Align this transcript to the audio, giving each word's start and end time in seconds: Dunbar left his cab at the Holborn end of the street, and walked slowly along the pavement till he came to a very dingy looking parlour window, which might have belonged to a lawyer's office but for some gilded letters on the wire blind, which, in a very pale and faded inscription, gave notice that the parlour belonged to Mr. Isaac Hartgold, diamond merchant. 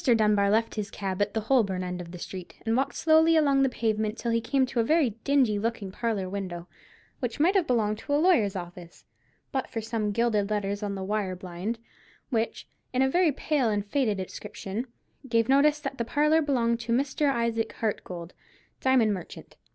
Dunbar 0.03 0.49
left 0.49 0.73
his 0.73 0.89
cab 0.89 1.21
at 1.21 1.35
the 1.35 1.41
Holborn 1.41 1.83
end 1.83 2.01
of 2.01 2.09
the 2.11 2.17
street, 2.17 2.55
and 2.65 2.75
walked 2.75 2.95
slowly 2.95 3.35
along 3.35 3.61
the 3.61 3.69
pavement 3.69 4.17
till 4.17 4.31
he 4.31 4.41
came 4.41 4.65
to 4.65 4.79
a 4.79 4.83
very 4.83 5.11
dingy 5.23 5.59
looking 5.59 5.91
parlour 5.91 6.27
window, 6.27 6.67
which 7.19 7.39
might 7.39 7.53
have 7.53 7.67
belonged 7.67 7.99
to 7.99 8.13
a 8.15 8.17
lawyer's 8.17 8.55
office 8.55 9.05
but 9.51 9.69
for 9.69 9.79
some 9.79 10.11
gilded 10.11 10.49
letters 10.49 10.81
on 10.81 10.95
the 10.95 11.03
wire 11.03 11.35
blind, 11.35 11.77
which, 12.31 12.65
in 12.91 13.03
a 13.03 13.07
very 13.11 13.31
pale 13.31 13.69
and 13.69 13.85
faded 13.85 14.19
inscription, 14.19 14.87
gave 15.29 15.47
notice 15.47 15.79
that 15.79 15.99
the 15.99 16.03
parlour 16.03 16.41
belonged 16.41 16.79
to 16.79 16.91
Mr. 16.91 17.31
Isaac 17.31 17.71
Hartgold, 17.73 18.31
diamond 18.81 19.13
merchant. 19.13 19.55